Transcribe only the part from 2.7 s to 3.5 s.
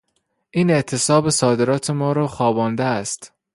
است.